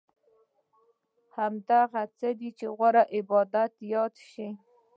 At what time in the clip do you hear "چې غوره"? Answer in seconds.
2.57-3.03